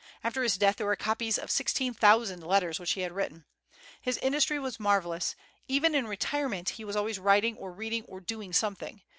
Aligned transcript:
After 0.23 0.41
his 0.41 0.57
death 0.57 0.77
there 0.77 0.87
were 0.87 0.95
copies 0.95 1.37
of 1.37 1.51
sixteen 1.51 1.93
thousand 1.93 2.41
letters 2.41 2.79
which 2.79 2.93
he 2.93 3.01
had 3.01 3.11
written. 3.11 3.45
His 4.01 4.17
industry 4.17 4.57
was 4.57 4.79
marvellous; 4.79 5.35
even 5.67 5.93
in 5.93 6.07
retirement 6.07 6.69
he 6.69 6.83
was 6.83 6.95
always 6.95 7.19
writing 7.19 7.55
or 7.57 7.71
reading 7.71 8.05
or 8.05 8.19
doing 8.19 8.51
something. 8.51 9.03